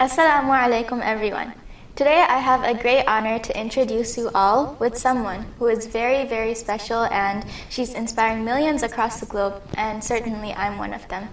[0.00, 1.52] Assalamu alaikum, everyone.
[1.94, 6.24] Today I have a great honor to introduce you all with someone who is very,
[6.26, 11.28] very special and she's inspiring millions across the globe, and certainly I'm one of them.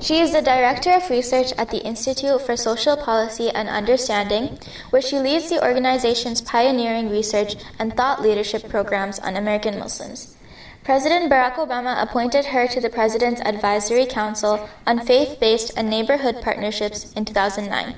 [0.00, 4.60] She is the Director of Research at the Institute for Social Policy and Understanding,
[4.90, 10.36] where she leads the organization's pioneering research and thought leadership programs on American Muslims.
[10.84, 16.42] President Barack Obama appointed her to the President's Advisory Council on Faith Based and Neighborhood
[16.42, 17.96] Partnerships in 2009.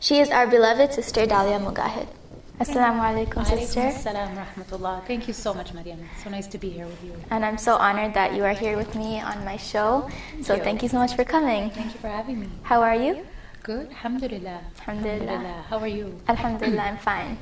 [0.00, 2.08] She is our beloved sister Dalia Mogahed.
[2.58, 3.92] Assalamu alaikum, sister.
[3.92, 5.06] Assalam rahmatullah.
[5.06, 5.98] Thank you so much, Maryam.
[6.22, 7.12] So nice to be here with you.
[7.28, 10.08] And I'm so honored that you are here with me on my show.
[10.32, 10.62] Thank so you.
[10.62, 11.68] thank you so much for coming.
[11.72, 12.48] Thank you for having me.
[12.62, 13.26] How are you?
[13.62, 13.90] Good.
[13.90, 14.60] Alhamdulillah.
[14.80, 15.64] Alhamdulillah.
[15.68, 16.18] How are you?
[16.26, 17.36] Alhamdulillah, I'm fine.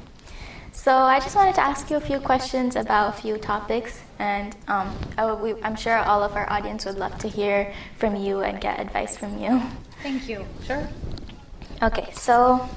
[0.82, 4.56] So I just wanted to ask you a few questions about a few topics, and
[4.66, 8.60] um, I I'm sure all of our audience would love to hear from you and
[8.60, 9.62] get advice from you.
[10.02, 10.44] Thank you.
[10.66, 10.88] Sure.
[11.84, 12.68] Okay, so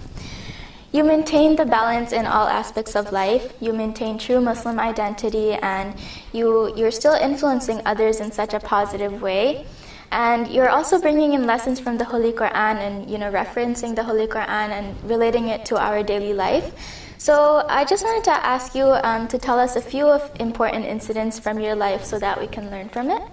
[0.91, 3.51] you maintain the balance in all aspects of life.
[3.59, 5.97] You maintain true Muslim identity, and
[6.31, 9.65] you you're still influencing others in such a positive way.
[10.11, 14.03] And you're also bringing in lessons from the Holy Quran and you know referencing the
[14.03, 17.01] Holy Quran and relating it to our daily life.
[17.25, 20.85] So I just wanted to ask you um, to tell us a few of important
[20.85, 23.23] incidents from your life so that we can learn from it.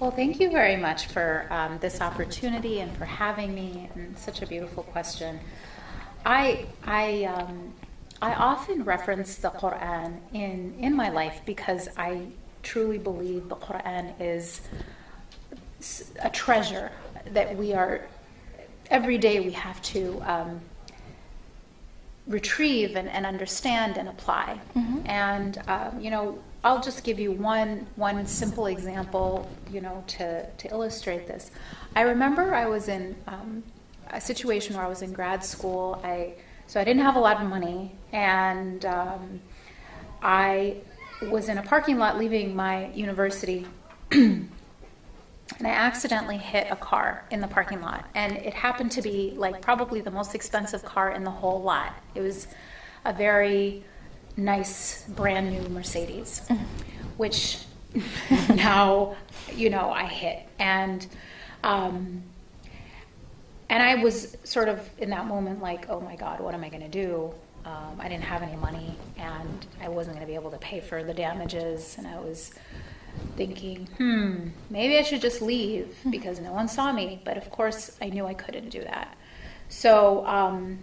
[0.00, 3.88] Well, thank you very much for um, this opportunity and for having me.
[3.94, 5.38] And such a beautiful question.
[6.24, 7.72] I I um,
[8.20, 12.26] I often reference the Quran in in my life because I
[12.64, 14.62] truly believe the Quran is
[16.20, 16.90] a treasure
[17.26, 18.08] that we are
[18.90, 20.60] every day we have to um,
[22.26, 24.60] retrieve and, and understand and apply.
[25.06, 30.46] And um, you know, I'll just give you one one simple example, you know, to
[30.46, 31.50] to illustrate this.
[31.94, 33.62] I remember I was in um,
[34.10, 36.00] a situation where I was in grad school.
[36.02, 36.34] I
[36.66, 39.40] so I didn't have a lot of money, and um,
[40.20, 40.78] I
[41.30, 43.66] was in a parking lot leaving my university.
[45.58, 48.04] and I accidentally hit a car in the parking lot.
[48.14, 51.94] And it happened to be like probably the most expensive car in the whole lot.
[52.14, 52.48] It was
[53.04, 53.84] a very
[54.36, 56.48] nice, brand new Mercedes,
[57.16, 57.60] which
[58.54, 59.16] now,
[59.54, 60.46] you know, I hit.
[60.58, 61.06] And,
[61.62, 62.22] um,
[63.70, 66.68] and I was sort of in that moment like, oh my God, what am I
[66.68, 67.32] going to do?
[67.64, 70.80] Um, I didn't have any money and I wasn't going to be able to pay
[70.80, 71.96] for the damages.
[71.98, 72.52] And I was
[73.36, 77.20] thinking, hmm, maybe I should just leave because no one saw me.
[77.24, 79.16] But of course, I knew I couldn't do that.
[79.68, 80.78] So, um,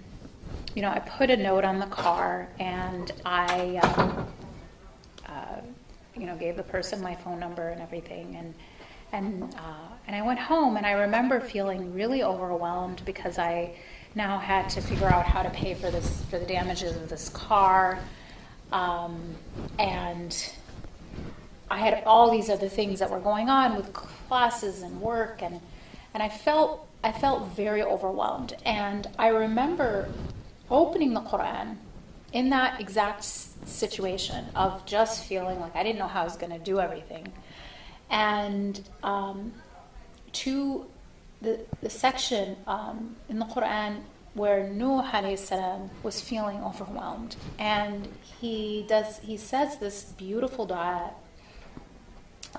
[0.75, 4.27] you know, I put a note on the car and I, um,
[5.27, 5.61] uh,
[6.16, 8.35] you know, gave the person my phone number and everything.
[8.35, 8.53] And,
[9.11, 13.75] and, uh, and I went home and I remember feeling really overwhelmed because I
[14.16, 17.29] now had to figure out how to pay for this, for the damages of this
[17.29, 17.99] car.
[18.72, 19.35] Um,
[19.77, 20.35] and
[21.69, 25.59] I had all these other things that were going on with classes and work and
[26.13, 28.56] and I felt I felt very overwhelmed.
[28.66, 30.09] And I remember
[30.72, 31.75] opening the Quran
[32.31, 36.53] in that exact situation of just feeling like I didn't know how I was going
[36.53, 37.31] to do everything.
[38.09, 39.53] And um,
[40.31, 40.85] to
[41.41, 44.03] the, the section um, in the Quran
[44.34, 48.07] where Nuh salam was feeling overwhelmed and
[48.41, 51.12] he does he says this beautiful dua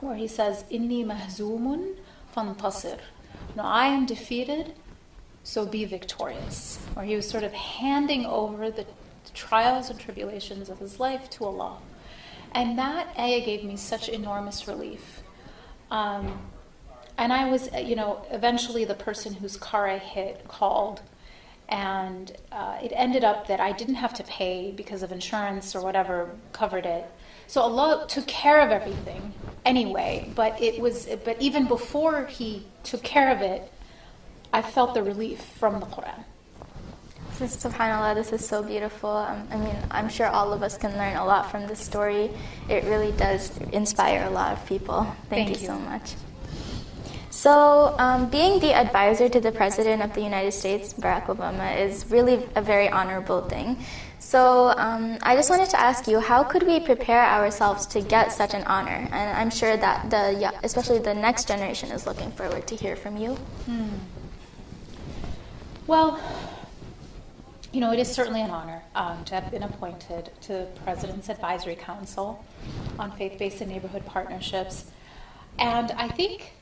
[0.01, 1.97] where he says, Inni mahzumun
[2.35, 2.99] fantasir.
[3.57, 4.75] No, I am defeated,
[5.43, 6.79] so be victorious.
[6.95, 8.87] Where he was sort of handing over the
[9.35, 11.79] trials and tribulations of his life to Allah.
[12.53, 15.23] And that ayah gave me such enormous relief.
[15.91, 16.41] Um,
[17.17, 21.03] and I was, uh, you know, eventually the person whose car I hit called,
[21.69, 25.83] and uh, it ended up that I didn't have to pay because of insurance or
[25.83, 27.07] whatever covered it.
[27.47, 29.33] So Allah took care of everything
[29.65, 30.31] anyway.
[30.35, 33.71] But it was, but even before He took care of it,
[34.53, 36.25] I felt the relief from the Quran.
[37.39, 39.11] This- SubhanAllah, this is so beautiful.
[39.11, 42.31] Um, I mean, I'm sure all of us can learn a lot from this story.
[42.69, 45.03] It really does inspire a lot of people.
[45.29, 45.67] Thank, Thank you, you.
[45.67, 46.15] so much.
[47.31, 52.07] So, um, being the advisor to the President of the United States, Barack Obama, is
[52.09, 53.85] really a very honorable thing.
[54.25, 58.33] So, um, I just wanted to ask you, how could we prepare ourselves to get
[58.33, 59.07] such an honor?
[59.13, 62.97] And I'm sure that the, yeah, especially the next generation, is looking forward to hear
[62.97, 63.37] from you.
[65.87, 66.19] Well,
[67.71, 71.29] you know, it is certainly an honor um, to have been appointed to the President's
[71.29, 72.43] Advisory Council
[72.99, 74.87] on Faith Based and Neighborhood Partnerships.
[75.59, 76.55] And I think,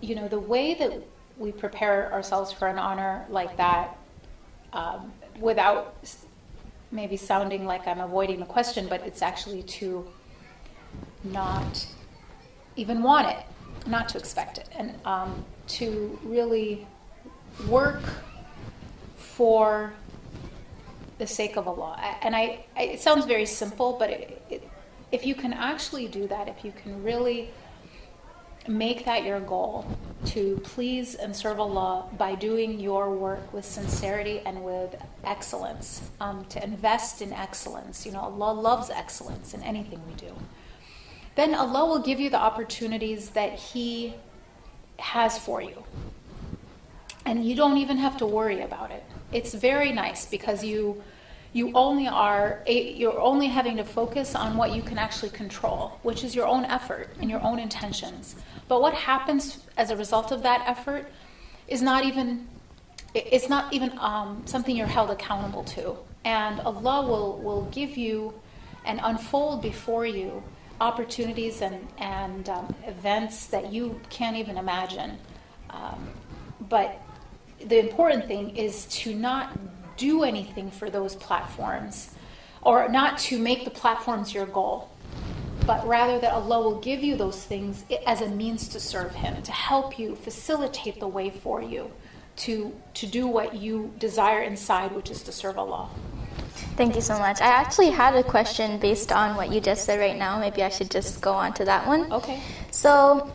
[0.00, 0.92] you know, the way that
[1.38, 3.96] we prepare ourselves for an honor like that
[4.72, 5.94] um, without
[6.94, 10.06] maybe sounding like I'm avoiding the question, but it's actually to
[11.24, 11.86] not
[12.76, 13.44] even want it,
[13.86, 16.86] not to expect it, and um, to really
[17.68, 18.02] work
[19.16, 19.92] for
[21.18, 21.98] the sake of Allah.
[22.22, 24.68] And I, I it sounds very simple, but it, it,
[25.10, 27.50] if you can actually do that, if you can really
[28.66, 29.84] make that your goal
[30.26, 36.44] to please and serve Allah by doing your work with sincerity and with excellence, um,
[36.46, 38.04] to invest in excellence.
[38.04, 40.34] You know, Allah loves excellence in anything we do.
[41.34, 44.14] Then Allah will give you the opportunities that He
[44.98, 45.84] has for you.
[47.26, 49.04] And you don't even have to worry about it.
[49.32, 51.02] It's very nice because you
[51.54, 56.24] you only are you're only having to focus on what you can actually control which
[56.24, 58.34] is your own effort and your own intentions.
[58.68, 61.10] But what happens as a result of that effort
[61.68, 62.46] is not even
[63.14, 65.96] it's not even um, something you're held accountable to.
[66.24, 68.34] And allah will will give you
[68.84, 70.42] and unfold before you
[70.80, 75.18] opportunities and and um, events that you can't even imagine.
[75.70, 76.08] Um,
[76.68, 77.00] but
[77.64, 79.56] the important thing is to not
[79.96, 82.10] do anything for those platforms
[82.62, 84.90] or not to make the platforms your goal,
[85.66, 89.42] but rather that Allah will give you those things as a means to serve Him,
[89.42, 91.90] to help you facilitate the way for you
[92.36, 95.88] to, to do what you desire inside, which is to serve Allah.
[96.76, 97.40] Thank you so much.
[97.40, 100.38] I actually had a question based on what you just said right now.
[100.38, 102.12] Maybe I should just go on to that one.
[102.12, 102.40] Okay.
[102.70, 103.32] So,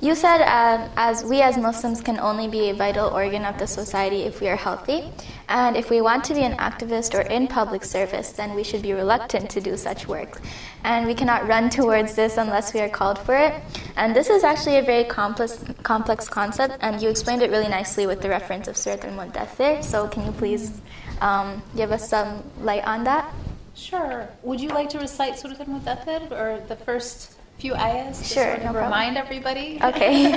[0.00, 3.66] you said um, as we as Muslims can only be a vital organ of the
[3.66, 5.10] society if we are healthy,
[5.48, 8.82] and if we want to be an activist or in public service, then we should
[8.82, 10.40] be reluctant to do such work,
[10.84, 13.54] and we cannot run towards this unless we are called for it.
[13.96, 18.06] And this is actually a very complex complex concept, and you explained it really nicely
[18.06, 19.82] with the reference of Surat al-Muddathir.
[19.82, 20.80] So can you please
[21.22, 23.32] um, give us some light on that?
[23.74, 24.28] Sure.
[24.42, 27.35] Would you like to recite Surat al-Muddathir or the first?
[27.58, 29.78] Few ayahs sure, sort of no remind everybody?
[29.82, 30.34] Okay.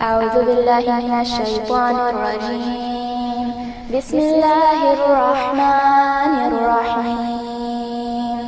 [0.00, 3.46] أعوذ بالله من الشيطان الرجيم
[3.92, 8.40] بسم الله الرحمن الرحيم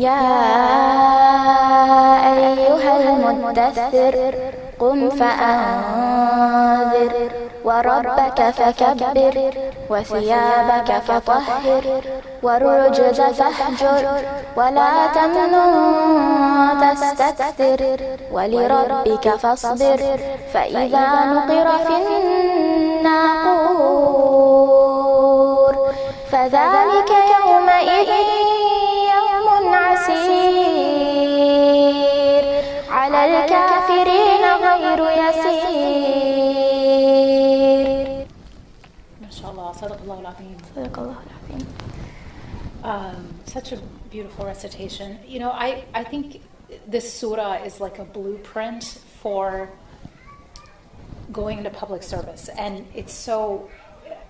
[0.00, 0.24] يا
[2.32, 4.16] أيها المدثر
[4.80, 6.32] قم فأنذر
[7.64, 9.50] وربك فكبر
[9.90, 11.84] وثيابك فطهر
[12.42, 14.04] والرجز فاهجر
[14.56, 15.64] ولا تمنن
[16.80, 17.80] تستكثر
[18.32, 20.00] ولربك فاصبر
[20.52, 21.96] فإذا نقر في
[23.02, 23.92] الناقور
[26.32, 27.10] فذلك
[27.46, 28.41] يومئذ
[42.82, 43.76] um, such a
[44.10, 45.18] beautiful recitation.
[45.26, 46.42] You know, I, I think
[46.86, 49.68] this surah is like a blueprint for
[51.30, 52.48] going into public service.
[52.58, 53.70] And it's so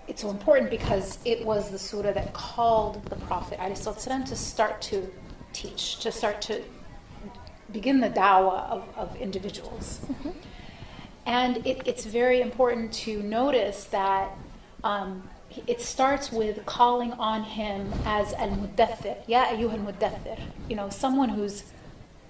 [0.08, 4.82] it's so important because it was the surah that called the Prophet ﷺ to start
[4.82, 5.08] to
[5.52, 6.60] teach, to start to
[7.70, 10.00] begin the dawah of, of individuals.
[10.04, 10.30] Mm-hmm.
[11.24, 14.32] And it, it's very important to notice that
[14.82, 15.22] um,
[15.66, 20.88] it starts with calling on him as al muddathir, ya ayyuha al muddathir, you know,
[20.88, 21.64] someone who's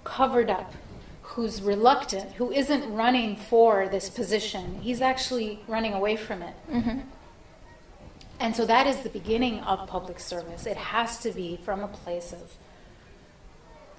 [0.03, 0.73] covered up,
[1.21, 4.79] who's reluctant, who isn't running for this position.
[4.81, 6.55] He's actually running away from it.
[6.71, 6.99] Mm-hmm.
[8.39, 10.65] And so that is the beginning of public service.
[10.65, 12.51] It has to be from a place of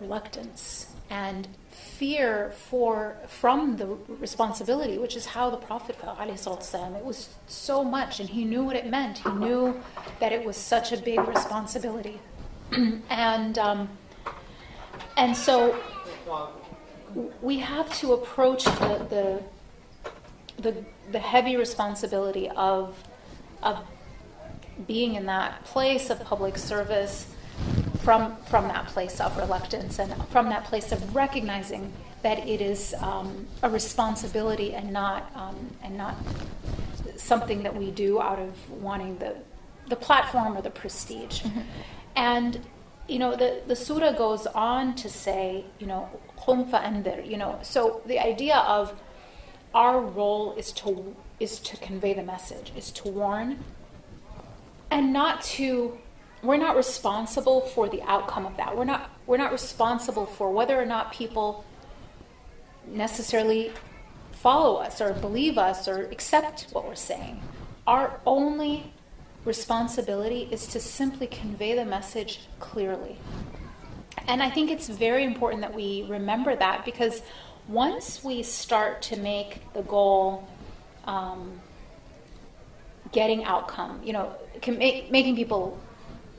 [0.01, 6.19] reluctance and fear for from the responsibility, which is how the Prophet felt.
[6.21, 9.19] It was so much, and he knew what it meant.
[9.19, 9.81] He knew
[10.21, 12.21] that it was such a big responsibility,
[13.11, 13.89] and um,
[15.17, 15.79] and so
[17.43, 19.43] we have to approach the, the
[20.63, 22.97] the the heavy responsibility of
[23.63, 23.79] of
[24.87, 27.27] being in that place of public service
[28.05, 31.93] from, from that place of reluctance and from that place of recognizing
[32.23, 36.17] that it is um, a responsibility and not, um, and not
[37.17, 39.35] something that we do out of wanting the,
[39.89, 41.43] the platform or the prestige.
[41.43, 41.61] Mm-hmm.
[42.17, 42.61] And
[43.09, 46.09] you know, the, the surah goes on to say, you know,
[46.47, 48.95] you know, so the idea of
[49.75, 53.59] our role is to is to convey the message, is to warn,
[54.91, 55.99] and not to
[56.45, 58.77] we're not responsible for the outcome of that.
[58.77, 61.65] We're not we're not responsible for whether or not people
[62.87, 63.73] necessarily
[64.33, 67.43] follow us or believe us or accept what we're saying.
[67.87, 68.93] Our only
[69.45, 73.17] responsibility is to simply convey the message clearly.
[74.29, 77.23] And I think it's very important that we remember that because
[77.69, 80.47] once we start to make the goal
[81.07, 81.61] um,
[83.13, 84.35] getting outcome, you know,
[84.67, 85.79] make, making people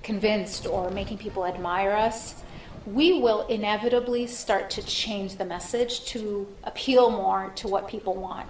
[0.05, 2.35] convinced or making people admire us,
[2.85, 8.47] we will inevitably start to change the message to appeal more to what people want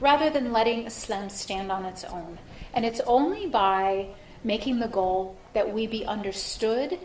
[0.00, 2.38] rather than letting Islam stand on its own.
[2.74, 4.08] And it's only by
[4.44, 6.98] making the goal that we be understood,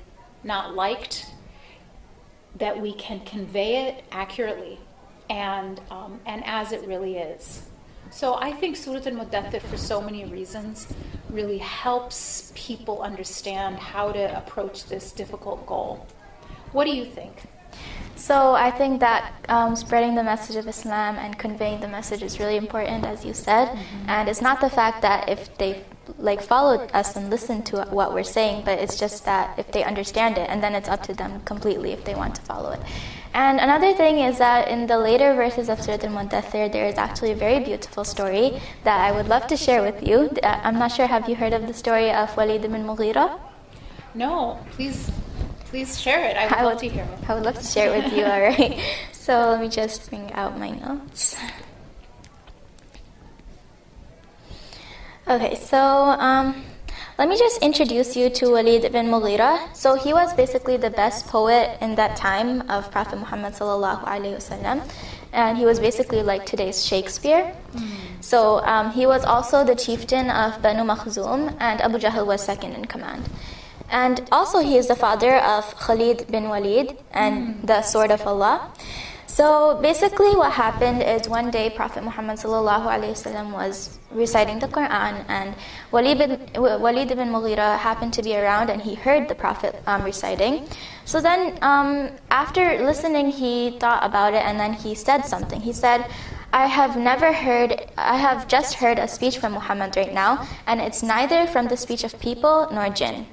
[0.43, 1.25] not liked,
[2.57, 4.79] that we can convey it accurately
[5.29, 7.63] and, um, and as it really is.
[8.11, 10.93] So I think Surah Al-Muddathir, for so many reasons,
[11.31, 16.05] really helps people understand how to approach this difficult goal.
[16.71, 17.43] What do you think?
[18.15, 22.39] So I think that um, spreading the message of Islam and conveying the message is
[22.39, 23.69] really important, as you said.
[23.69, 24.09] Mm-hmm.
[24.09, 25.83] And it's not the fact that if they
[26.17, 29.83] like followed us and listened to what we're saying, but it's just that if they
[29.83, 32.81] understand it, and then it's up to them completely if they want to follow it.
[33.33, 37.31] And another thing is that in the later verses of Surah Al-Muddathir, there is actually
[37.31, 40.29] a very beautiful story that I would love to share with you.
[40.43, 43.39] Uh, I'm not sure, have you heard of the story of Walid ibn Mughira?
[44.13, 45.09] No, please,
[45.65, 46.35] please share it.
[46.35, 47.29] I would I love to hear it.
[47.29, 48.79] I would love to share it with you, all right?
[49.21, 51.37] So let me just bring out my notes.
[55.27, 56.65] Okay, so um,
[57.21, 59.59] let me just introduce you to Walid ibn Mughira.
[59.75, 64.37] So he was basically the best poet in that time of Prophet Muhammad sallallahu alaihi
[64.37, 64.81] wasallam,
[65.31, 67.53] and he was basically like today's Shakespeare.
[67.75, 67.89] Mm.
[68.21, 72.73] So um, he was also the chieftain of Banu Makhzum, and Abu Jahl was second
[72.73, 73.29] in command.
[73.91, 77.67] And also he is the father of Khalid bin Walid and mm.
[77.67, 78.71] the sword of Allah.
[79.31, 85.55] So basically, what happened is one day Prophet Muhammad was reciting the Quran, and
[85.89, 90.03] Walid bin, Walid ibn Mughira happened to be around, and he heard the Prophet um,
[90.03, 90.67] reciting.
[91.05, 95.61] So then, um, after listening, he thought about it, and then he said something.
[95.61, 96.11] He said,
[96.51, 100.81] I have never heard, I have just heard a speech from Muhammad right now, and
[100.81, 103.27] it's neither from the speech of people nor jinn.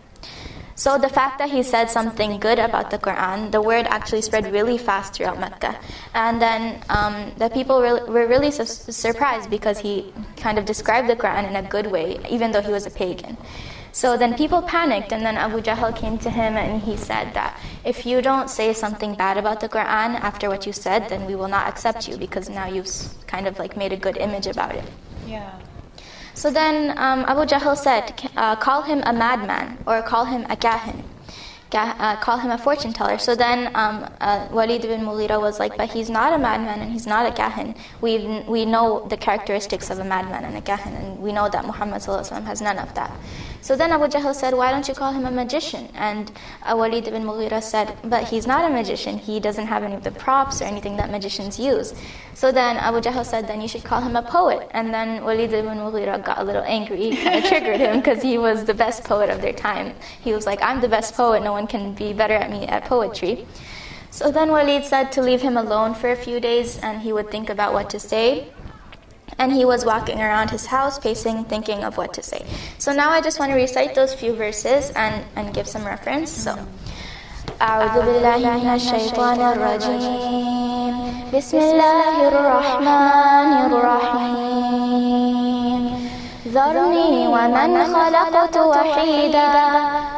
[0.79, 4.53] So the fact that he said something good about the Quran, the word actually spread
[4.53, 5.75] really fast throughout Mecca.
[6.15, 11.09] And then um, the people were, were really su- surprised because he kind of described
[11.09, 13.37] the Quran in a good way, even though he was a pagan.
[13.91, 17.59] So then people panicked, and then Abu Jahl came to him and he said that
[17.85, 21.35] if you don't say something bad about the Quran after what you said, then we
[21.35, 22.89] will not accept you because now you've
[23.27, 24.85] kind of like made a good image about it.
[25.27, 25.59] Yeah.
[26.39, 30.55] So then um, Abu Jahl said, uh, Call him a madman or call him a
[30.55, 31.03] kahin.
[31.73, 33.19] Uh, call him a fortune teller.
[33.19, 36.93] So then um, uh, Walid ibn Mughira was like, but he's not a madman and
[36.93, 37.77] he's not a kahin.
[38.01, 41.67] We we know the characteristics of a madman and a kahin, and we know that
[41.67, 43.11] Muhammad has none of that.
[43.61, 45.89] So then Abu Jahl said, Why don't you call him a magician?
[45.95, 46.31] And
[46.63, 49.19] uh, Walid ibn Mughira said, But he's not a magician.
[49.19, 51.95] He doesn't have any of the props or anything that magicians use.
[52.35, 54.69] So then Abu Jahl said, Then you should call him a poet.
[54.71, 58.39] And then Walid ibn Mughira got a little angry, kind of triggered him because he
[58.39, 59.95] was the best poet of their time.
[60.21, 61.43] He was like, I'm the best poet.
[61.43, 63.47] No one can be better at me at poetry.
[64.11, 67.31] So then Walid said to leave him alone for a few days and he would
[67.31, 68.49] think about what to say
[69.38, 72.46] and he was walking around his house, pacing, thinking of what to say.
[72.78, 76.32] So now I just want to recite those few verses and, and give some reference.
[76.32, 76.58] So.
[77.62, 80.94] أعوذ بالله من الشيطان الرجيم
[81.34, 85.04] بسم الله الرحمن الرحيم
[86.48, 89.50] ذرني ومن خلقت وحيدا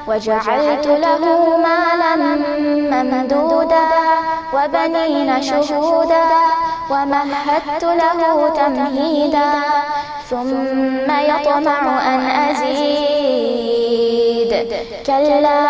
[0.08, 1.24] وجعلت له
[1.58, 2.16] مالا
[2.92, 3.86] ممدودا
[4.55, 6.25] وبنين شهودا
[6.91, 9.51] ومهدت له تمهيدا
[10.31, 11.81] ثم يطمع
[12.15, 14.53] أن أزيد.
[15.07, 15.61] كلا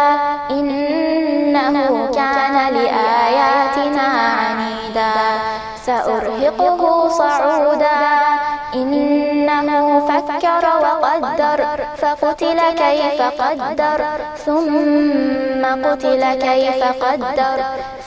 [0.51, 4.07] إنه كان لآياتنا
[4.41, 5.13] عنيدا.
[5.87, 8.01] سأرهقه صعودا.
[8.75, 11.59] إنه فكر وقدر.
[11.97, 14.01] فقتل كيف قدر.
[14.47, 17.59] ثم قتل كيف قدر.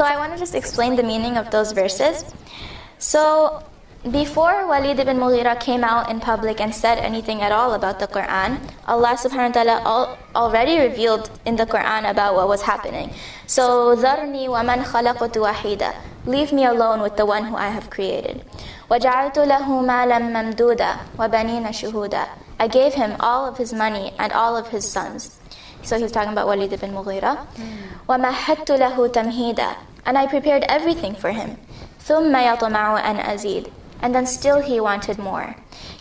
[0.00, 2.24] So I want to just explain the meaning of those verses.
[2.98, 3.62] So
[4.10, 8.06] before Walid ibn Mughira came out in public and said anything at all about the
[8.06, 13.10] Quran, Allah subhanahu wa ta'ala al- already revealed in the Quran about what was happening.
[13.46, 15.92] So, ذَرْنِي وَمَنْ خَلَقْتُ وَحِيدًا
[16.26, 18.44] Leave me alone with the one who I have created.
[18.90, 22.26] وَجَعَلْتُ لَهُ مَالًا مَمْدُودًا وَبَنِينَ شُهُودًا
[22.60, 25.38] I gave him all of his money and all of his sons.
[25.82, 27.44] So he's talking about Walid ibn Mughira.
[28.08, 31.58] وَمَهَّدْتُ لَهُ تَمْهِيدًا And I prepared everything for him.
[32.00, 35.56] ثُمَّ يَطْمَعُ أَنْ أَزِيدَ And then still he wanted more.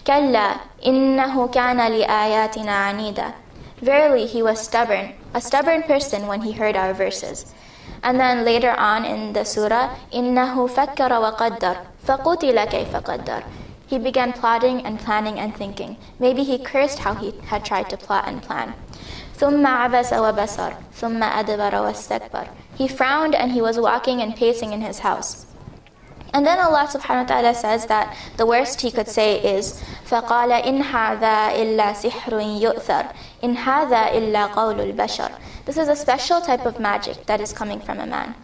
[0.06, 3.34] كَلَّا إِنَّهُ كَانَ لِآيَاتِنَا عَنِيدًا
[3.82, 7.54] Verily he was stubborn, a stubborn person when he heard our verses.
[8.04, 13.44] And then later on in the surah, إِنَّهُ فَكَّرَ وَقَدَّرَ فَقُتِلَ كَيْفَ قَدَّرَ
[13.88, 15.98] He began plotting and planning and thinking.
[16.20, 18.76] Maybe he cursed how he had tried to plot and plan.
[19.40, 24.82] ثم عبس وبصر ثم أدبر واستكبر He frowned and he was walking and pacing in
[24.82, 25.46] his house.
[26.34, 30.52] And then Allah subhanahu wa ta'ala says that the worst he could say is فقال
[30.52, 33.06] إن هذا إلا سحر يؤثر
[33.44, 35.32] إن هذا إلا قول البشر
[35.66, 38.36] This is a special type of magic that is coming from a man.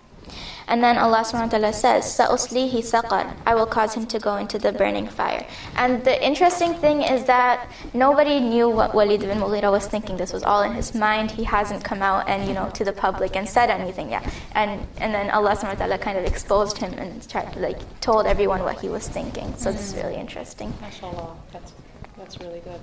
[0.68, 4.72] And then Allah subhanahu says, Sa'uslihi saqar, I will cause him to go into the
[4.72, 5.46] burning fire.
[5.76, 10.16] And the interesting thing is that nobody knew what Walid ibn Mughira was thinking.
[10.16, 11.30] This was all in his mind.
[11.30, 14.24] He hasn't come out and, you know, to the public and said anything yet.
[14.52, 18.80] And and then Allah subhanahu kind of exposed him and tried like told everyone what
[18.80, 19.54] he was thinking.
[19.56, 20.72] So this is really interesting.
[20.82, 21.36] MashaAllah.
[21.52, 21.72] That's,
[22.16, 22.80] that's really good.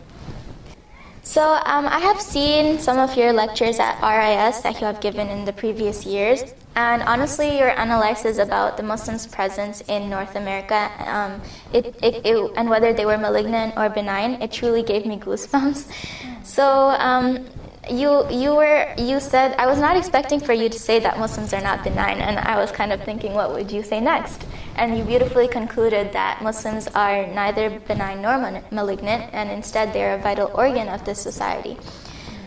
[1.23, 5.29] So um, I have seen some of your lectures at RIS that you have given
[5.29, 6.43] in the previous years,
[6.75, 12.51] and honestly, your analysis about the Muslims' presence in North America, um, it, it, it,
[12.57, 15.89] and whether they were malignant or benign, it truly gave me goosebumps.
[16.43, 17.45] So um,
[17.89, 21.53] you you were you said I was not expecting for you to say that Muslims
[21.53, 24.45] are not benign, and I was kind of thinking, what would you say next?
[24.75, 30.15] And you beautifully concluded that Muslims are neither benign nor malignant, and instead they are
[30.15, 31.77] a vital organ of this society.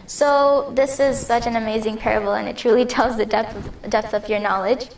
[0.07, 4.15] So this is such an amazing parable, and it truly tells the depth of, depth
[4.15, 4.89] of your knowledge.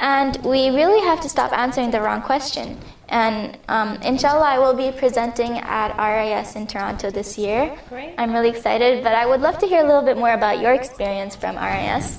[0.00, 2.78] And we really have to stop answering the wrong question.
[3.08, 7.76] And um, inshallah, I will be presenting at RIS in Toronto this year.
[7.88, 8.14] Great.
[8.18, 10.74] I'm really excited, but I would love to hear a little bit more about your
[10.74, 12.18] experience from RIS.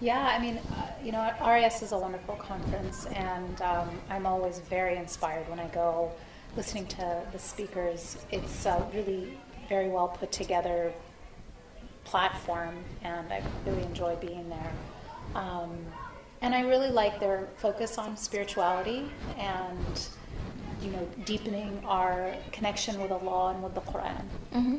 [0.00, 4.60] Yeah, I mean, uh, you know, RIS is a wonderful conference, and um, I'm always
[4.60, 6.12] very inspired when I go
[6.56, 8.18] listening to the speakers.
[8.30, 10.92] It's a really very well put together
[12.04, 14.72] platform, and I really enjoy being there.
[15.34, 15.70] Um,
[16.44, 20.08] and I really like their focus on spirituality and,
[20.82, 24.22] you know, deepening our connection with Allah and with the Quran.
[24.52, 24.76] hmm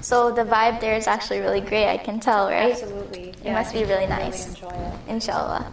[0.00, 1.88] So the vibe there is actually really great.
[1.88, 2.70] I can tell, right?
[2.70, 3.34] Absolutely.
[3.44, 4.46] It must be really nice.
[4.46, 4.94] Really enjoy it.
[5.08, 5.72] Inshallah.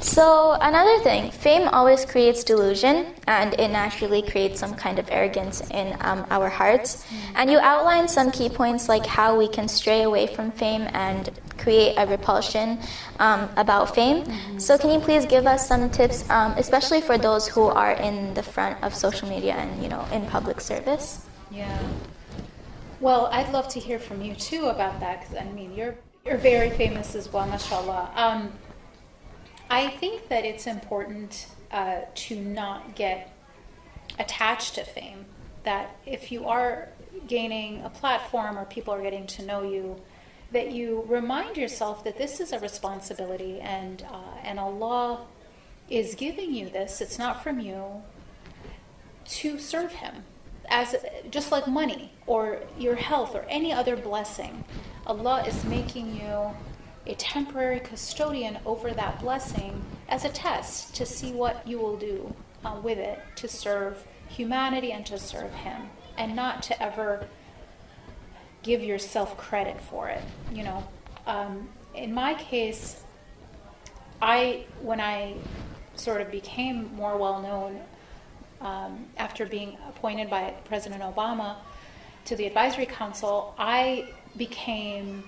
[0.00, 5.60] So, another thing, fame always creates delusion and it naturally creates some kind of arrogance
[5.70, 7.04] in um, our hearts.
[7.36, 11.30] And you outline some key points like how we can stray away from fame and
[11.58, 12.78] create a repulsion
[13.18, 14.24] um, about fame.
[14.58, 18.34] So, can you please give us some tips, um, especially for those who are in
[18.34, 21.26] the front of social media and you know in public service?
[21.50, 21.78] Yeah.
[23.00, 26.36] Well, I'd love to hear from you too about that because I mean you're you're
[26.36, 28.10] very famous as well, mashallah.
[28.14, 28.52] Um,
[29.68, 33.34] I think that it's important uh, to not get
[34.18, 35.24] attached to fame.
[35.64, 36.88] That if you are
[37.26, 40.00] gaining a platform or people are getting to know you,
[40.52, 45.26] that you remind yourself that this is a responsibility and uh, and Allah
[45.88, 47.00] is giving you this.
[47.00, 48.02] It's not from you
[49.24, 50.24] to serve him
[50.68, 50.96] as
[51.30, 54.64] just like money or your health or any other blessing
[55.06, 56.50] allah is making you
[57.06, 62.34] a temporary custodian over that blessing as a test to see what you will do
[62.64, 65.82] uh, with it to serve humanity and to serve him
[66.16, 67.26] and not to ever
[68.62, 70.22] give yourself credit for it
[70.52, 70.86] you know?
[71.26, 73.02] Um, in my case
[74.20, 75.34] i when i
[75.94, 77.80] sort of became more well known
[78.62, 81.56] um, after being appointed by President Obama
[82.24, 85.24] to the advisory council, I became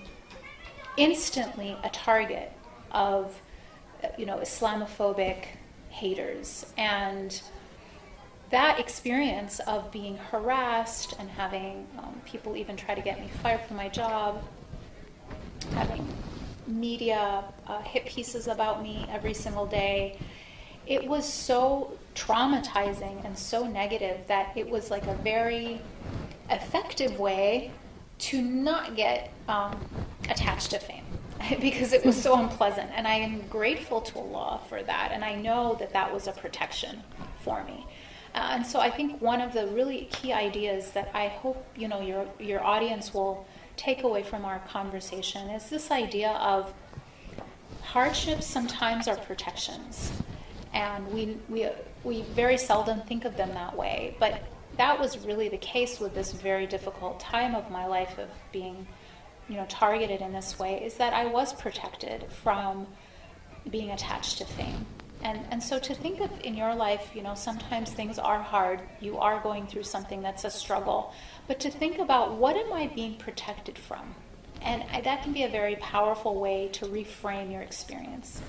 [0.97, 2.51] instantly a target
[2.91, 3.39] of,
[4.17, 5.45] you know, Islamophobic
[5.89, 7.41] haters, and
[8.55, 13.61] that experience of being harassed and having um, people even try to get me fired
[13.61, 14.41] from my job,
[15.73, 16.07] having
[16.65, 20.17] media uh, hit pieces about me every single day
[20.87, 25.81] it was so traumatizing and so negative that it was like a very
[26.49, 27.71] effective way
[28.17, 29.77] to not get um,
[30.29, 31.03] attached to fame.
[31.59, 32.89] because it was so unpleasant.
[32.95, 35.09] And I am grateful to Allah for that.
[35.11, 37.03] And I know that that was a protection
[37.41, 37.85] for me.
[38.35, 41.87] Uh, and so I think one of the really key ideas that I hope you
[41.87, 46.73] know your your audience will take away from our conversation is this idea of
[47.81, 50.11] hardships sometimes are protections,
[50.73, 51.69] and we we
[52.03, 54.17] we very seldom think of them that way.
[54.19, 54.43] But
[54.75, 58.85] that was really the case with this very difficult time of my life of being
[59.47, 62.87] you know targeted in this way is that I was protected from
[63.69, 64.85] being attached to fame
[65.25, 68.79] and, and so to think of in your life, you know, sometimes things are hard.
[69.01, 71.15] You are going through something that's a struggle.
[71.47, 74.13] But to think about what am I being protected from?
[74.61, 78.39] And I, that can be a very powerful way to reframe your experience.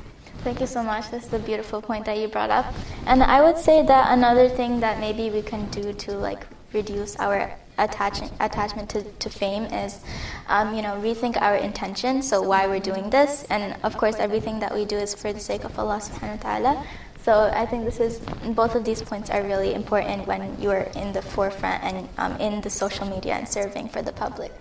[0.45, 1.11] Thank you so much.
[1.11, 2.67] That's the beautiful point that you brought up.
[3.07, 7.17] And I would say that another thing that maybe we can do to like reduce
[7.17, 10.01] our attaching, attachment to, to fame is,
[10.49, 13.45] um, you know, rethink our intention, so why we're doing this.
[13.51, 16.59] And of course, everything that we do is for the sake of Allah subhanahu wa
[16.59, 16.87] ta'ala.
[17.23, 18.21] So I think this is,
[18.55, 22.61] both of these points are really important when you're in the forefront and um, in
[22.61, 24.53] the social media and serving for the public.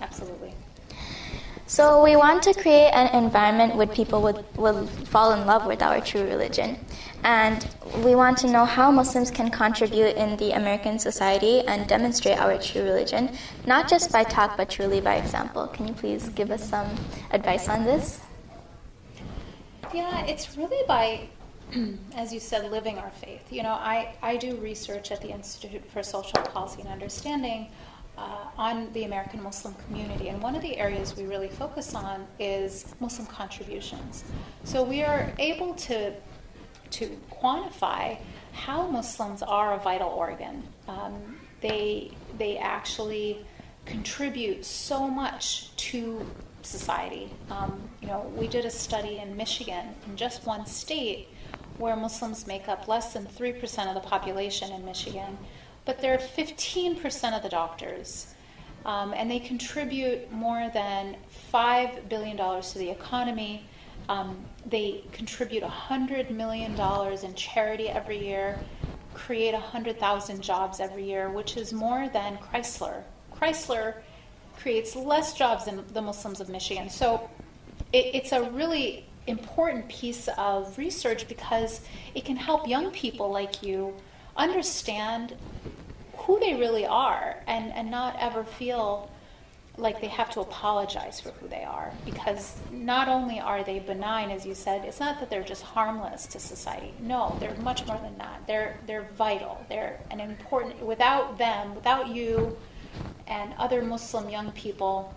[0.00, 0.52] Absolutely.
[1.68, 5.82] So we want to create an environment where people would, will fall in love with
[5.82, 6.78] our true religion.
[7.24, 7.66] And
[8.04, 12.56] we want to know how Muslims can contribute in the American society and demonstrate our
[12.58, 15.66] true religion, not just by talk, but truly by example.
[15.66, 16.86] Can you please give us some
[17.32, 18.20] advice on this?
[19.92, 21.28] Yeah, it's really by,
[22.14, 23.52] as you said, living our faith.
[23.52, 27.68] You know, I, I do research at the Institute for Social Policy and Understanding
[28.18, 30.28] uh, on the American Muslim community.
[30.28, 34.24] And one of the areas we really focus on is Muslim contributions.
[34.64, 36.14] So we are able to
[36.88, 38.18] to quantify
[38.52, 40.62] how Muslims are a vital organ.
[40.88, 43.44] Um, they, they actually
[43.84, 46.24] contribute so much to
[46.62, 47.30] society.
[47.50, 51.28] Um, you know, we did a study in Michigan, in just one state,
[51.78, 55.36] where Muslims make up less than 3% of the population in Michigan,
[55.86, 58.34] but they're 15% of the doctors.
[58.84, 61.16] Um, and they contribute more than
[61.52, 63.64] $5 billion to the economy.
[64.08, 66.72] Um, they contribute $100 million
[67.24, 68.60] in charity every year,
[69.14, 73.02] create 100,000 jobs every year, which is more than Chrysler.
[73.34, 73.94] Chrysler
[74.56, 76.88] creates less jobs than the Muslims of Michigan.
[76.90, 77.28] So
[77.92, 81.80] it, it's a really important piece of research because
[82.14, 83.94] it can help young people like you
[84.36, 85.34] understand
[86.26, 89.10] who they really are and, and not ever feel
[89.78, 91.92] like they have to apologize for who they are.
[92.04, 96.26] Because not only are they benign as you said it's not that they're just harmless
[96.26, 96.94] to society.
[97.00, 98.46] No they're much more than that.
[98.46, 99.64] They're they're vital.
[99.68, 102.56] They're an important without them without you
[103.26, 105.12] and other muslim young people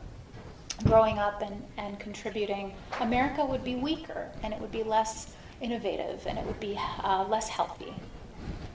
[0.83, 6.25] growing up and, and contributing america would be weaker and it would be less innovative
[6.25, 7.93] and it would be uh, less healthy.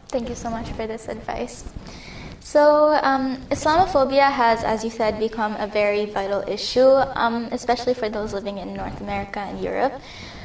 [0.09, 1.65] Thank you so much for this advice
[2.45, 8.11] so, um, Islamophobia has, as you said, become a very vital issue, um, especially for
[8.11, 9.95] those living in North America and Europe.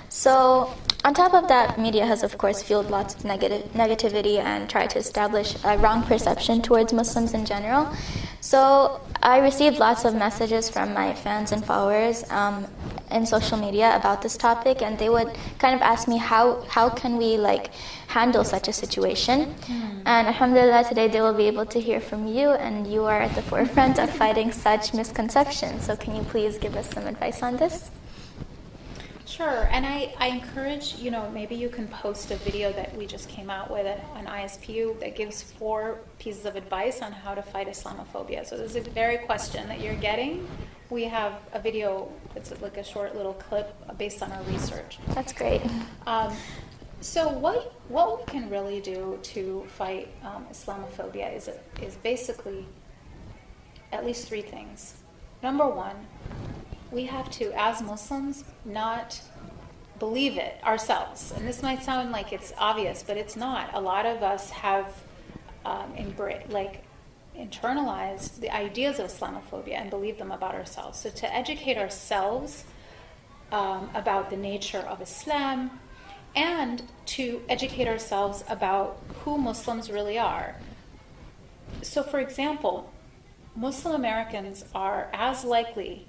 [0.07, 4.69] So, on top of that, media has, of course, fueled lots of negative, negativity and
[4.69, 7.93] tried to establish a wrong perception towards Muslims in general.
[8.39, 12.65] So, I received lots of messages from my fans and followers um,
[13.11, 16.89] in social media about this topic, and they would kind of ask me how how
[16.89, 17.71] can we like
[18.07, 19.55] handle such a situation.
[19.67, 20.01] Mm.
[20.05, 23.35] And alhamdulillah, today they will be able to hear from you, and you are at
[23.35, 25.85] the forefront of fighting such misconceptions.
[25.85, 27.91] So, can you please give us some advice on this?
[29.39, 33.05] Sure, and I, I encourage, you know, maybe you can post a video that we
[33.05, 37.41] just came out with an ISPU that gives four pieces of advice on how to
[37.41, 38.45] fight Islamophobia.
[38.45, 40.45] So this is a very question that you're getting.
[40.89, 44.99] We have a video that's like a short little clip based on our research.
[45.15, 45.61] That's great.
[46.05, 46.35] Um,
[46.99, 51.49] so what what we can really do to fight um, Islamophobia is
[51.81, 52.67] is basically
[53.93, 54.95] at least three things.
[55.41, 55.95] Number one,
[56.91, 59.21] we have to, as Muslims, not
[59.99, 61.31] believe it ourselves.
[61.31, 63.69] And this might sound like it's obvious, but it's not.
[63.73, 65.03] A lot of us have
[65.65, 65.93] um,
[66.49, 66.83] like
[67.37, 70.99] internalized the ideas of Islamophobia and believe them about ourselves.
[70.99, 72.65] So to educate ourselves
[73.51, 75.79] um, about the nature of Islam
[76.35, 80.55] and to educate ourselves about who Muslims really are.
[81.81, 82.91] So, for example,
[83.55, 86.07] Muslim Americans are as likely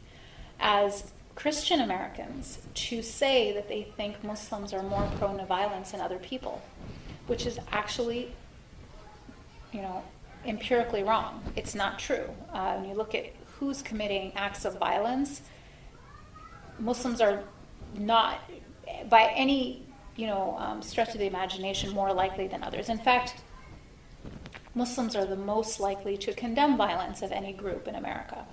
[0.59, 6.03] as Christian Americans to say that they think Muslims are more prone to violence than
[6.03, 6.61] other people,
[7.29, 8.31] which is actually,
[9.73, 10.03] you know,
[10.45, 11.43] empirically wrong.
[11.57, 12.29] It's not true.
[12.53, 15.41] Uh, when you look at who's committing acts of violence,
[16.79, 17.43] Muslims are
[17.95, 18.41] not,
[19.09, 22.91] by any you know um, stretch of the imagination, more likely than others.
[22.91, 23.37] In fact,
[24.75, 28.45] Muslims are the most likely to condemn violence of any group in America.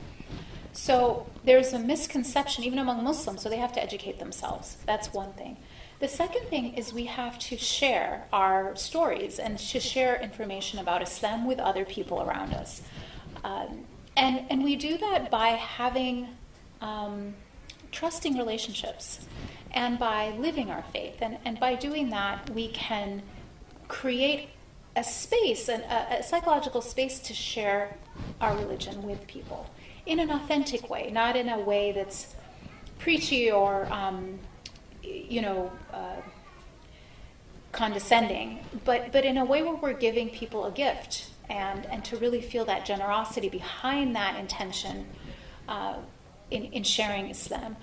[0.77, 4.77] So there's a misconception even among Muslims, so they have to educate themselves.
[4.85, 5.57] That's one thing.
[5.99, 11.01] The second thing is we have to share our stories and to share information about
[11.01, 12.83] Islam with other people around us.
[13.43, 13.85] Um,
[14.15, 16.29] and, and we do that by having
[16.79, 17.33] um,
[17.91, 19.25] trusting relationships
[19.71, 21.17] and by living our faith.
[21.21, 23.23] And, and by doing that, we can
[23.87, 24.49] create
[24.95, 27.97] a space, an, a, a psychological space to share
[28.39, 29.67] our religion with people
[30.07, 32.33] in an authentic way, not in a way that's
[32.97, 34.39] preachy or um,
[35.03, 36.15] you know, uh,
[37.71, 42.17] condescending, but, but in a way where we're giving people a gift and, and to
[42.17, 45.05] really feel that generosity behind that intention
[45.67, 45.95] uh,
[46.49, 47.75] in, in sharing Islam.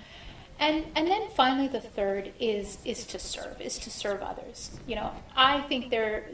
[0.59, 4.71] And, and then finally, the third is, is to serve, is to serve others.
[4.87, 6.29] You know, I think there,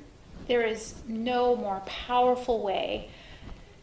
[0.47, 3.09] there is no more powerful way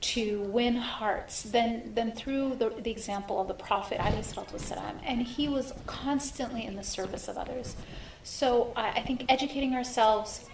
[0.00, 4.00] to win hearts than, than through the, the example of the Prophet.
[4.00, 7.76] And he was constantly in the service of others.
[8.22, 10.44] So I, I think educating ourselves,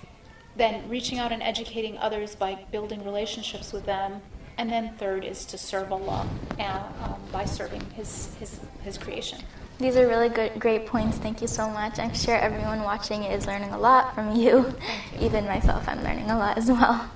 [0.57, 4.23] then reaching out and educating others by building relationships with them,
[4.57, 6.29] and then third is to serve Allah
[6.59, 9.41] and, um, by serving his, his, his creation.
[9.79, 11.19] These are really good, great points.
[11.19, 11.99] Thank you so much.
[11.99, 14.45] I'm sure everyone watching is learning a lot from you.
[14.45, 14.75] you.
[15.21, 17.11] Even myself, I'm learning a lot as well.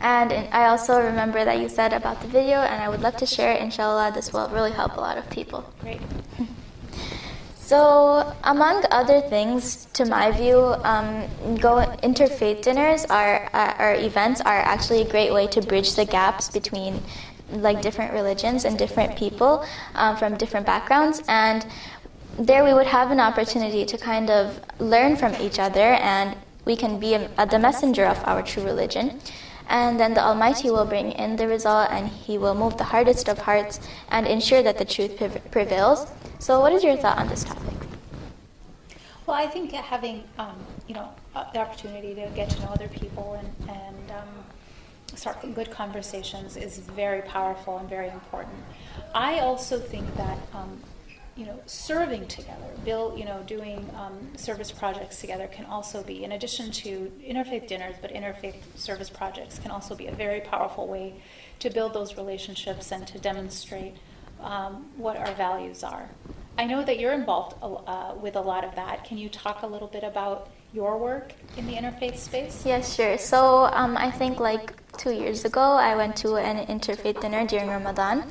[0.00, 3.26] And I also remember that you said about the video, and I would love to
[3.26, 3.60] share it.
[3.60, 5.72] Inshallah, this will really help a lot of people.
[5.80, 6.00] Great.
[7.66, 11.26] So, among other things, to my view, um,
[11.58, 16.48] go interfaith dinners are, are, events are actually a great way to bridge the gaps
[16.48, 17.02] between
[17.50, 19.64] like different religions and different people
[19.96, 21.66] um, from different backgrounds and
[22.38, 26.76] there we would have an opportunity to kind of learn from each other and we
[26.76, 29.18] can be a, a, the messenger of our true religion
[29.68, 33.28] and then the Almighty will bring in the result and He will move the hardest
[33.28, 35.16] of hearts and ensure that the truth
[35.50, 36.06] prevails.
[36.38, 37.74] So, what is your thought on this topic?
[39.26, 42.88] Well, I think having um, you know uh, the opportunity to get to know other
[42.88, 44.28] people and, and um,
[45.16, 48.56] start good conversations is very powerful and very important.
[49.14, 50.80] I also think that um,
[51.36, 56.24] you know, serving together, build, you know, doing um, service projects together can also be,
[56.24, 60.88] in addition to interfaith dinners, but interfaith service projects can also be a very powerful
[60.88, 61.14] way
[61.58, 63.94] to build those relationships and to demonstrate
[64.40, 66.08] um, what our values are.
[66.58, 69.04] I know that you're involved uh, with a lot of that.
[69.04, 72.64] Can you talk a little bit about your work in the interfaith space?
[72.64, 73.18] Yes, sure.
[73.18, 77.68] So um, I think like two years ago, I went to an interfaith dinner during
[77.68, 78.24] Ramadan,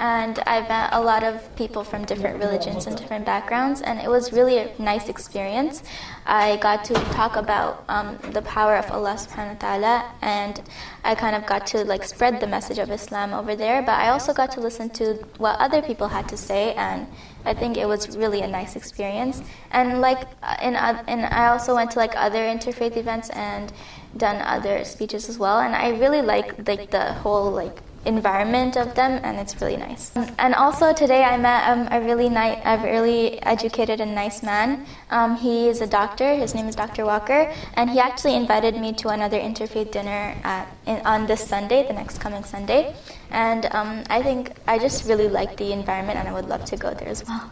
[0.00, 4.08] and I met a lot of people from different religions and different backgrounds, and it
[4.08, 5.82] was really a nice experience.
[6.26, 10.60] I got to talk about um, the power of Allah subhanahu wa ta'ala, and
[11.04, 14.10] I kind of got to like spread the message of Islam over there, but I
[14.10, 17.06] also got to listen to what other people had to say, and
[17.44, 19.42] I think it was really a nice experience.
[19.70, 20.20] And like,
[20.62, 23.72] in, and I also went to like other interfaith events and
[24.16, 28.94] done other speeches as well, and I really like like the whole like environment of
[28.94, 30.12] them, and it's really nice.
[30.38, 34.86] And also today I met um, a really nice, a really educated and nice man.
[35.10, 36.34] Um, he is a doctor.
[36.34, 37.04] His name is Dr.
[37.04, 41.86] Walker, and he actually invited me to another interfaith dinner at, in, on this Sunday,
[41.86, 42.94] the next coming Sunday.
[43.30, 46.76] And um, I think I just really like the environment, and I would love to
[46.76, 47.50] go there as well.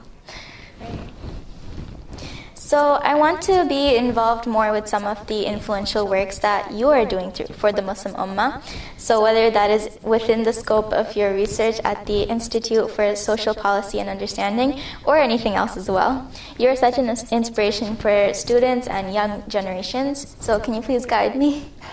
[2.67, 6.89] So I want to be involved more with some of the influential works that you
[6.89, 8.61] are doing through, for the Muslim Ummah.
[8.97, 13.55] So whether that is within the scope of your research at the Institute for Social
[13.55, 16.29] Policy and Understanding or anything else as well.
[16.59, 20.35] You're such an inspiration for students and young generations.
[20.41, 21.71] So can you please guide me?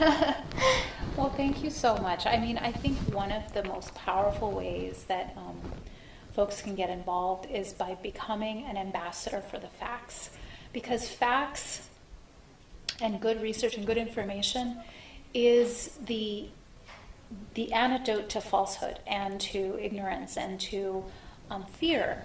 [1.15, 2.25] well, thank you so much.
[2.25, 5.55] I mean, I think one of the most powerful ways that um,
[6.31, 10.31] folks can get involved is by becoming an ambassador for the facts
[10.73, 11.87] because facts
[13.01, 14.79] and good research and good information
[15.33, 16.47] is the
[17.55, 21.03] the antidote to falsehood and to ignorance and to
[21.49, 22.23] um, fear.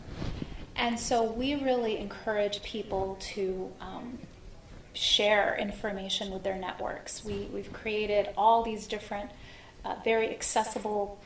[0.76, 4.18] And so we really encourage people to um,
[4.92, 7.24] share information with their networks.
[7.24, 9.30] We, we've created all these different,
[9.84, 11.18] uh, very accessible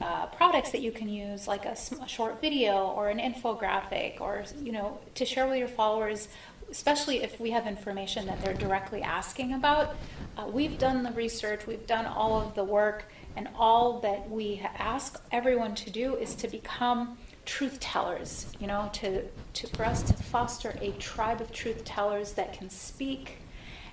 [0.00, 4.44] uh, products that you can use, like a, a, short video or an infographic, or
[4.62, 6.28] you know, to share with your followers
[6.70, 9.96] especially if we have information that they're directly asking about.
[10.36, 13.04] Uh, we've done the research, we've done all of the work,
[13.36, 18.90] and all that we ask everyone to do is to become truth tellers, you know,
[18.92, 19.22] to,
[19.54, 23.38] to, for us to foster a tribe of truth tellers that can speak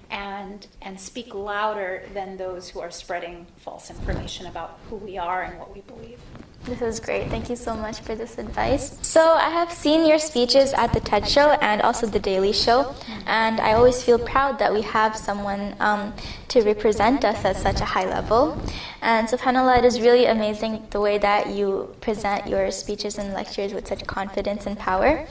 [0.09, 5.43] and, and speak louder than those who are spreading false information about who we are
[5.43, 6.19] and what we believe.
[6.67, 7.29] This is great.
[7.29, 8.97] Thank you so much for this advice.
[9.01, 12.93] So, I have seen your speeches at the TED Show and also the Daily Show,
[13.25, 16.13] and I always feel proud that we have someone um,
[16.49, 18.61] to represent us at such a high level.
[19.01, 23.73] And subhanAllah, it is really amazing the way that you present your speeches and lectures
[23.73, 25.25] with such confidence and power.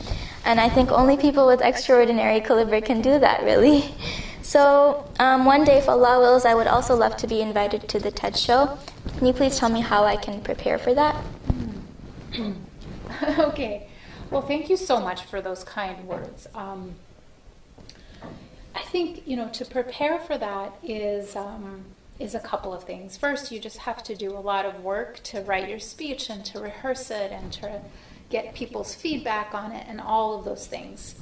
[0.46, 3.94] And I think only people with extraordinary caliber can do that, really.
[4.40, 7.98] So, um, one day, if Allah wills, I would also love to be invited to
[7.98, 8.78] the TED Show.
[9.16, 11.16] Can you please tell me how I can prepare for that?
[13.38, 13.88] okay.
[14.30, 16.46] Well, thank you so much for those kind words.
[16.54, 16.94] Um,
[18.74, 21.84] I think you know to prepare for that is um,
[22.18, 23.16] is a couple of things.
[23.16, 26.44] First, you just have to do a lot of work to write your speech and
[26.46, 27.80] to rehearse it and to
[28.28, 31.14] get people's feedback on it and all of those things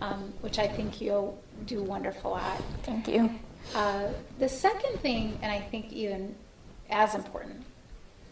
[0.00, 2.62] um, which I think you'll do wonderful at.
[2.82, 3.30] Thank you.
[3.74, 4.08] Uh,
[4.38, 6.34] the second thing, and I think even
[6.90, 7.64] as important,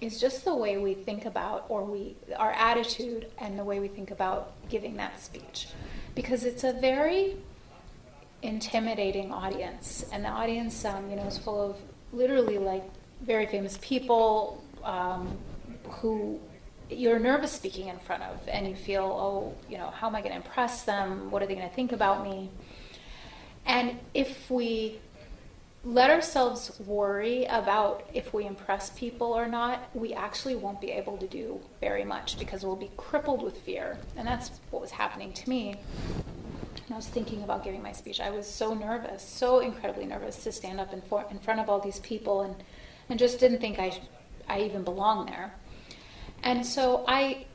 [0.00, 3.88] is just the way we think about, or we, our attitude, and the way we
[3.88, 5.68] think about giving that speech,
[6.14, 7.36] because it's a very
[8.42, 11.76] intimidating audience, and the audience, um, you know, is full of
[12.12, 12.84] literally like
[13.22, 15.36] very famous people um,
[15.84, 16.38] who
[16.90, 18.40] you're nervous speaking in front of.
[18.48, 21.30] And you feel oh you know how am i going to impress them?
[21.30, 22.50] What are they going to think about me?
[23.66, 25.00] And if we
[25.86, 31.16] let ourselves worry about if we impress people or not we actually won't be able
[31.16, 35.32] to do very much because we'll be crippled with fear and that's what was happening
[35.32, 35.76] to me
[36.90, 38.20] I was thinking about giving my speech.
[38.20, 41.68] I was so nervous, so incredibly nervous to stand up in, for, in front of
[41.68, 42.54] all these people, and,
[43.08, 44.00] and just didn't think I,
[44.48, 45.52] I even belonged there.
[46.44, 47.46] And so I,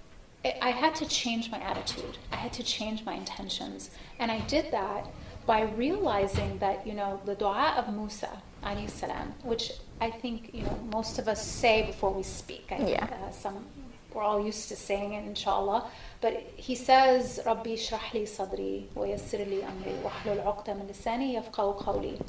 [0.62, 2.17] I had to change my attitude.
[2.32, 3.89] I had to change my intentions.
[4.20, 5.08] And I did that
[5.45, 8.41] by realizing that, you know, the dua of Musa,
[8.88, 12.67] salam, which I think, you know, most of us say before we speak.
[12.71, 13.06] I yeah.
[13.06, 13.65] think uh, some,
[14.13, 15.86] we're all used to saying it, inshallah.
[16.21, 20.88] But he says, Rabbi shrah li sadri wa yassir li amri wa hlul uqta min
[20.88, 22.21] lisani yafqahu qawli.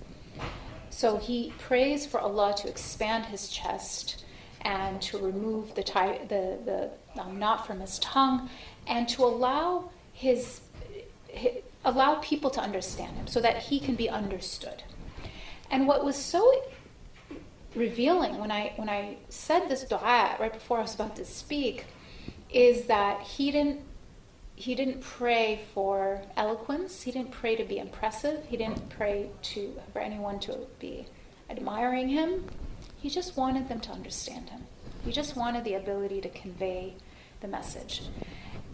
[0.91, 4.25] So he prays for Allah to expand his chest
[4.63, 8.49] and to remove the, tie, the, the um, knot from his tongue
[8.87, 10.61] and to allow his,
[11.29, 14.83] his, allow people to understand him so that he can be understood.
[15.71, 16.63] And what was so
[17.75, 21.87] revealing when I when I said this dua right before I was about to speak
[22.51, 23.81] is that he didn't
[24.55, 27.03] he didn't pray for eloquence.
[27.03, 28.45] He didn't pray to be impressive.
[28.47, 31.07] He didn't pray to for anyone to be
[31.49, 32.47] admiring him.
[32.97, 34.67] He just wanted them to understand him.
[35.05, 36.95] He just wanted the ability to convey
[37.41, 38.03] the message.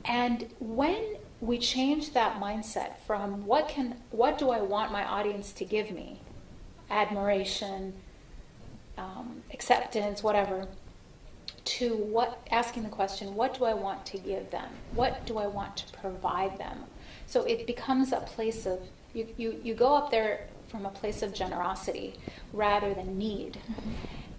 [0.05, 5.53] And when we change that mindset from what can what do I want my audience
[5.53, 6.21] to give me?
[6.91, 7.95] Admiration,
[8.97, 10.67] um, acceptance, whatever,
[11.65, 14.69] to what asking the question, what do I want to give them?
[14.95, 16.85] What do I want to provide them?
[17.27, 18.81] So it becomes a place of
[19.15, 22.15] you, you, you go up there from a place of generosity
[22.53, 23.59] rather than need.
[23.71, 23.91] Mm-hmm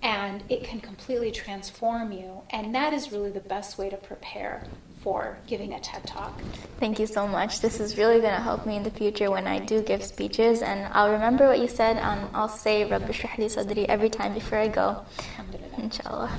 [0.02, 2.42] and it can completely transform you.
[2.50, 4.66] And that is really the best way to prepare
[5.05, 6.41] for giving a TED Talk.
[6.81, 7.61] Thank you so much.
[7.61, 10.63] This is really going to help me in the future when I do give speeches.
[10.63, 14.59] And I'll remember what you said, and I'll say Rabbi Shrahli Sadri every time before
[14.59, 15.05] I go.
[15.77, 16.33] Inshallah.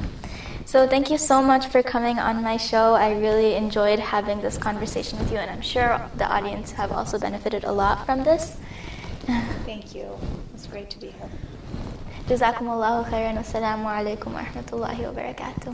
[0.65, 2.95] So thank you so much for coming on my show.
[2.95, 7.19] I really enjoyed having this conversation with you, and I'm sure the audience have also
[7.19, 8.57] benefited a lot from this.
[9.65, 10.09] Thank you.
[10.55, 11.29] It's great to be here.
[12.29, 15.73] جزاكم الله خيرا والسلام عليكم ورحمة الله وبركاته